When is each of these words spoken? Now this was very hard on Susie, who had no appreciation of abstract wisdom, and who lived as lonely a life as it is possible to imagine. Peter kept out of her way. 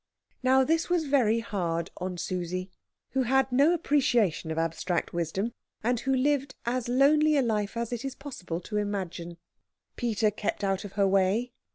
Now 0.41 0.63
this 0.63 0.89
was 0.89 1.03
very 1.05 1.41
hard 1.41 1.91
on 1.97 2.17
Susie, 2.17 2.71
who 3.11 3.21
had 3.21 3.51
no 3.51 3.71
appreciation 3.71 4.49
of 4.49 4.57
abstract 4.57 5.13
wisdom, 5.13 5.53
and 5.83 5.99
who 5.99 6.15
lived 6.15 6.55
as 6.65 6.89
lonely 6.89 7.37
a 7.37 7.43
life 7.43 7.77
as 7.77 7.93
it 7.93 8.03
is 8.03 8.15
possible 8.15 8.59
to 8.61 8.77
imagine. 8.77 9.37
Peter 9.97 10.31
kept 10.31 10.63
out 10.63 10.83
of 10.83 10.93
her 10.93 11.07
way. 11.07 11.53